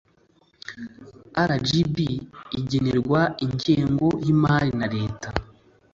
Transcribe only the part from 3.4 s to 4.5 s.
ingengo y